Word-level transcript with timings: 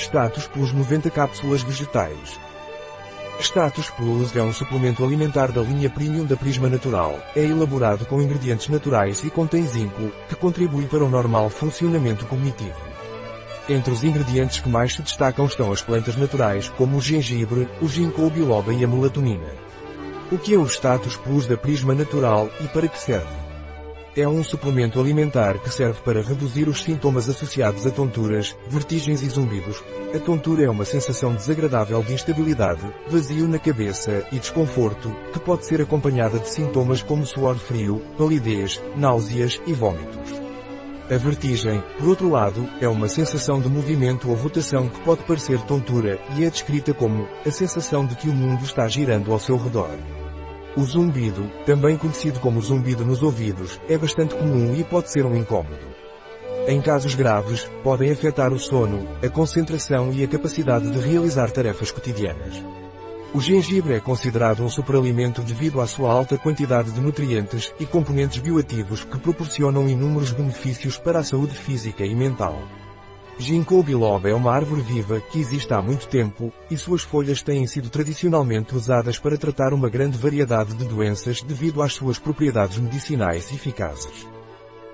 Status 0.00 0.46
Plus 0.46 0.72
90 0.72 1.10
cápsulas 1.10 1.62
vegetais. 1.62 2.40
Status 3.38 3.90
Plus 3.90 4.34
é 4.34 4.42
um 4.42 4.52
suplemento 4.52 5.04
alimentar 5.04 5.52
da 5.52 5.60
linha 5.60 5.88
Premium 5.90 6.24
da 6.24 6.36
Prisma 6.36 6.68
Natural. 6.68 7.18
É 7.36 7.44
elaborado 7.44 8.04
com 8.06 8.20
ingredientes 8.20 8.68
naturais 8.68 9.22
e 9.24 9.30
contém 9.30 9.66
zinco, 9.66 10.10
que 10.28 10.34
contribui 10.34 10.86
para 10.86 11.04
o 11.04 11.08
normal 11.08 11.48
funcionamento 11.50 12.26
cognitivo. 12.26 12.90
Entre 13.68 13.92
os 13.92 14.02
ingredientes 14.02 14.60
que 14.60 14.68
mais 14.68 14.94
se 14.94 15.02
destacam 15.02 15.46
estão 15.46 15.70
as 15.70 15.82
plantas 15.82 16.16
naturais, 16.16 16.68
como 16.70 16.96
o 16.96 17.00
gengibre, 17.00 17.68
o 17.80 17.88
ginkgo 17.88 18.28
biloba 18.30 18.72
e 18.72 18.82
a 18.82 18.88
melatonina. 18.88 19.54
O 20.32 20.38
que 20.38 20.54
é 20.54 20.58
o 20.58 20.66
Status 20.66 21.16
Plus 21.16 21.46
da 21.46 21.56
Prisma 21.56 21.94
Natural 21.94 22.48
e 22.60 22.68
para 22.68 22.88
que 22.88 22.98
serve? 22.98 23.49
É 24.16 24.26
um 24.26 24.42
suplemento 24.42 24.98
alimentar 24.98 25.60
que 25.60 25.72
serve 25.72 26.00
para 26.02 26.20
reduzir 26.20 26.68
os 26.68 26.82
sintomas 26.82 27.28
associados 27.28 27.86
a 27.86 27.90
tonturas, 27.92 28.56
vertigens 28.68 29.22
e 29.22 29.28
zumbidos. 29.28 29.84
A 30.12 30.18
tontura 30.18 30.64
é 30.64 30.68
uma 30.68 30.84
sensação 30.84 31.32
desagradável 31.32 32.02
de 32.02 32.14
instabilidade, 32.14 32.82
vazio 33.08 33.46
na 33.46 33.58
cabeça 33.60 34.26
e 34.32 34.40
desconforto, 34.40 35.14
que 35.32 35.38
pode 35.38 35.64
ser 35.64 35.80
acompanhada 35.80 36.40
de 36.40 36.48
sintomas 36.48 37.02
como 37.02 37.24
suor 37.24 37.56
frio, 37.56 38.02
palidez, 38.18 38.82
náuseas 38.96 39.60
e 39.64 39.72
vômitos. 39.72 40.40
A 41.08 41.16
vertigem, 41.16 41.80
por 41.96 42.08
outro 42.08 42.28
lado, 42.28 42.68
é 42.80 42.88
uma 42.88 43.08
sensação 43.08 43.60
de 43.60 43.68
movimento 43.68 44.28
ou 44.28 44.34
rotação 44.34 44.88
que 44.88 45.00
pode 45.02 45.22
parecer 45.22 45.60
tontura 45.62 46.20
e 46.36 46.44
é 46.44 46.50
descrita 46.50 46.92
como 46.92 47.28
a 47.46 47.50
sensação 47.52 48.04
de 48.04 48.16
que 48.16 48.28
o 48.28 48.32
mundo 48.32 48.64
está 48.64 48.88
girando 48.88 49.32
ao 49.32 49.38
seu 49.38 49.56
redor. 49.56 49.96
O 50.76 50.84
zumbido, 50.84 51.50
também 51.66 51.96
conhecido 51.96 52.38
como 52.38 52.62
zumbido 52.62 53.04
nos 53.04 53.22
ouvidos, 53.22 53.80
é 53.88 53.98
bastante 53.98 54.36
comum 54.36 54.74
e 54.76 54.84
pode 54.84 55.10
ser 55.10 55.26
um 55.26 55.36
incômodo. 55.36 56.00
Em 56.68 56.80
casos 56.80 57.14
graves, 57.14 57.68
podem 57.82 58.12
afetar 58.12 58.52
o 58.52 58.58
sono, 58.58 59.08
a 59.24 59.28
concentração 59.28 60.12
e 60.12 60.22
a 60.22 60.28
capacidade 60.28 60.88
de 60.88 60.98
realizar 61.00 61.50
tarefas 61.50 61.90
cotidianas. 61.90 62.62
O 63.34 63.40
gengibre 63.40 63.94
é 63.94 64.00
considerado 64.00 64.62
um 64.62 64.68
superalimento 64.68 65.42
devido 65.42 65.80
à 65.80 65.86
sua 65.86 66.12
alta 66.12 66.38
quantidade 66.38 66.92
de 66.92 67.00
nutrientes 67.00 67.72
e 67.80 67.86
componentes 67.86 68.38
bioativos 68.38 69.04
que 69.04 69.18
proporcionam 69.18 69.88
inúmeros 69.88 70.32
benefícios 70.32 70.98
para 70.98 71.20
a 71.20 71.24
saúde 71.24 71.54
física 71.54 72.04
e 72.04 72.14
mental. 72.14 72.60
Ginkgo 73.40 73.82
biloba 73.82 74.28
é 74.28 74.34
uma 74.34 74.52
árvore 74.52 74.82
viva 74.82 75.18
que 75.18 75.40
existe 75.40 75.72
há 75.72 75.80
muito 75.80 76.06
tempo, 76.08 76.52
e 76.70 76.76
suas 76.76 77.00
folhas 77.00 77.40
têm 77.40 77.66
sido 77.66 77.88
tradicionalmente 77.88 78.76
usadas 78.76 79.18
para 79.18 79.38
tratar 79.38 79.72
uma 79.72 79.88
grande 79.88 80.18
variedade 80.18 80.74
de 80.74 80.84
doenças 80.84 81.40
devido 81.40 81.80
às 81.80 81.94
suas 81.94 82.18
propriedades 82.18 82.76
medicinais 82.76 83.50
eficazes. 83.50 84.28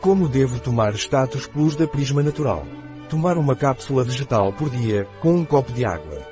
Como 0.00 0.26
devo 0.26 0.58
tomar 0.58 0.94
status 0.94 1.46
plus 1.46 1.76
da 1.76 1.86
Prisma 1.86 2.22
Natural? 2.22 2.64
Tomar 3.10 3.36
uma 3.36 3.54
cápsula 3.54 4.02
vegetal 4.04 4.54
por 4.54 4.70
dia, 4.70 5.06
com 5.20 5.34
um 5.34 5.44
copo 5.44 5.70
de 5.70 5.84
água. 5.84 6.26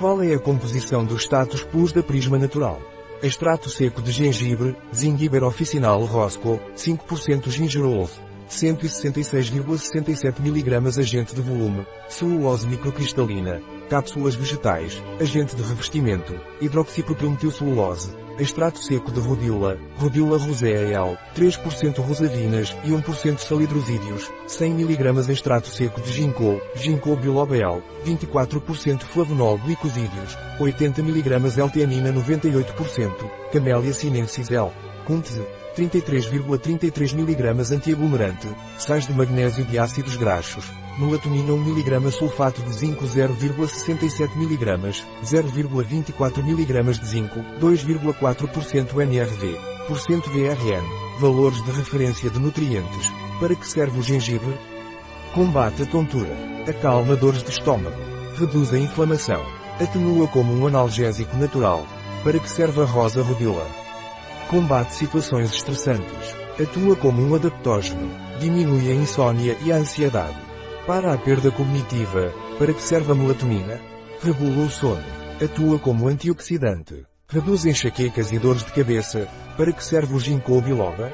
Qual 0.00 0.20
é 0.20 0.34
a 0.34 0.40
composição 0.40 1.04
do 1.04 1.16
status 1.16 1.62
plus 1.62 1.92
da 1.92 2.02
Prisma 2.02 2.36
Natural? 2.36 2.80
Extrato 3.22 3.70
seco 3.70 4.02
de 4.02 4.10
gengibre, 4.10 4.76
Zingiber 4.92 5.44
officinal 5.44 6.04
Roscoe, 6.04 6.58
5% 6.76 7.48
gingerol, 7.48 8.08
166,67 8.48 10.40
mg 10.40 10.98
agente 10.98 11.34
de 11.34 11.42
volume, 11.42 11.86
celulose 12.08 12.66
microcristalina, 12.66 13.60
cápsulas 13.88 14.34
vegetais, 14.34 15.02
agente 15.20 15.54
de 15.54 15.62
revestimento, 15.62 16.34
hidroxipropilmetilcelulose, 16.60 18.10
extrato 18.38 18.78
seco 18.78 19.10
de 19.10 19.20
rodiola, 19.20 19.78
rosea 19.98 20.80
L, 20.80 21.18
3% 21.36 22.00
rosavinas 22.00 22.76
e 22.84 22.90
1% 22.90 23.38
salidrosídeos, 23.38 24.30
100 24.46 24.74
mg 24.74 25.30
extrato 25.30 25.68
seco 25.68 26.00
de 26.00 26.12
ginkgo, 26.12 26.60
ginkgo 26.76 27.16
biloba 27.16 27.56
L, 27.56 27.82
24% 28.06 29.02
flavonol 29.02 29.58
glicosídeos, 29.58 30.38
80 30.60 31.02
mg 31.02 31.58
L-teanina 31.58 32.12
98%, 32.12 33.30
Camellia 33.52 33.92
sinensis 33.92 34.50
L, 34.50 34.70
Kuntze, 35.04 35.42
33,33 35.76 37.14
mg 37.14 37.72
antiaglomerante, 37.74 38.48
sais 38.78 39.06
de 39.06 39.12
magnésio 39.12 39.64
de 39.64 39.78
ácidos 39.78 40.16
graxos, 40.16 40.64
melatonina 40.98 41.52
1 41.52 41.56
mg 41.56 42.10
sulfato 42.10 42.60
de 42.62 42.72
zinco 42.72 43.04
0,67 43.04 44.36
mg, 44.36 45.04
0,24 45.24 46.38
mg 46.42 46.98
de 46.98 47.06
zinco, 47.06 47.40
2,4% 47.60 49.00
NRV, 49.00 49.86
porcento 49.86 50.30
VRN, 50.30 50.84
valores 51.20 51.62
de 51.64 51.70
referência 51.70 52.28
de 52.28 52.38
nutrientes, 52.38 53.12
para 53.38 53.54
que 53.54 53.66
serve 53.66 53.98
o 53.98 54.02
gengibre? 54.02 54.58
Combate 55.34 55.82
a 55.82 55.86
tontura, 55.86 56.34
acalma 56.68 57.14
dores 57.14 57.42
de 57.42 57.50
estômago, 57.50 57.96
reduz 58.36 58.72
a 58.72 58.78
inflamação, 58.78 59.44
atenua 59.80 60.26
como 60.28 60.52
um 60.52 60.66
analgésico 60.66 61.36
natural, 61.36 61.86
para 62.24 62.38
que 62.38 62.50
serve 62.50 62.82
a 62.82 62.84
rosa 62.84 63.22
rodila? 63.22 63.87
Combate 64.48 64.94
situações 64.94 65.52
estressantes. 65.52 66.34
Atua 66.58 66.96
como 66.96 67.20
um 67.20 67.34
adaptógeno. 67.34 68.10
Diminui 68.40 68.90
a 68.90 68.94
insônia 68.94 69.54
e 69.62 69.70
a 69.70 69.76
ansiedade. 69.76 70.38
Para 70.86 71.12
a 71.12 71.18
perda 71.18 71.50
cognitiva, 71.50 72.32
para 72.58 72.72
que 72.72 72.80
serve 72.80 73.12
a 73.12 73.14
melatonina? 73.14 73.78
Regula 74.22 74.64
o 74.64 74.70
sono. 74.70 75.04
Atua 75.44 75.78
como 75.78 76.08
antioxidante. 76.08 77.04
Reduz 77.28 77.66
enxaquecas 77.66 78.32
e 78.32 78.38
dores 78.38 78.64
de 78.64 78.72
cabeça, 78.72 79.28
para 79.54 79.70
que 79.70 79.84
serve 79.84 80.14
o 80.14 80.18
ginkgo 80.18 80.62
biloba? 80.62 81.12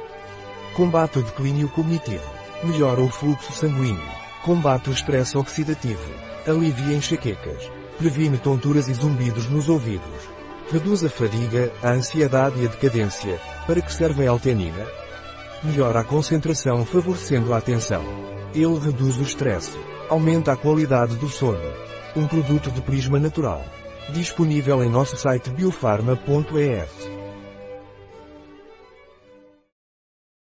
Combate 0.77 1.19
o 1.19 1.23
declínio 1.25 1.69
cognitivo. 1.71 2.31
Melhora 2.63 3.01
o 3.01 3.09
fluxo 3.09 3.53
sanguíneo. 3.53 4.15
Combate 4.45 4.91
o 4.91 4.93
estresse 4.93 5.37
oxidativo. 5.37 6.09
Alivia 6.47 6.97
enxaquecas. 6.97 7.69
Previne 7.99 8.39
tonturas 8.39 8.89
e 8.89 8.95
zumbidos 8.95 9.51
nos 9.51 9.69
ouvidos. 9.69 10.35
Reduz 10.71 11.05
a 11.05 11.11
fadiga, 11.11 11.71
a 11.83 11.91
ansiedade 11.91 12.63
e 12.63 12.67
a 12.67 12.69
decadência. 12.69 13.39
Para 13.67 13.83
que 13.83 13.93
serve 13.93 14.23
a 14.23 14.31
L-tenina? 14.31 14.87
Melhora 15.63 16.01
a 16.01 16.05
concentração 16.05 16.85
favorecendo 16.85 17.53
a 17.53 17.59
atenção. 17.59 18.03
Ele 18.55 18.79
reduz 18.79 19.17
o 19.19 19.23
estresse. 19.23 19.79
Aumenta 20.09 20.53
a 20.53 20.57
qualidade 20.57 21.17
do 21.17 21.29
sono. 21.29 21.73
Um 22.17 22.27
produto 22.27 22.71
de 22.71 22.81
prisma 22.81 23.19
natural. 23.19 23.65
Disponível 24.11 24.83
em 24.83 24.89
nosso 24.89 25.17
site 25.17 25.51
biofarma.es. 25.51 27.14